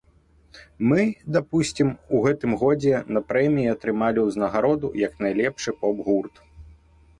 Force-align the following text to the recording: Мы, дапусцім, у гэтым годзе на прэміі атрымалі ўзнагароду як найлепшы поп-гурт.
Мы, 0.91 1.01
дапусцім, 1.35 1.91
у 2.15 2.21
гэтым 2.23 2.51
годзе 2.63 3.03
на 3.19 3.23
прэміі 3.33 3.71
атрымалі 3.75 4.19
ўзнагароду 4.31 4.93
як 5.07 5.13
найлепшы 5.27 5.79
поп-гурт. 5.85 6.45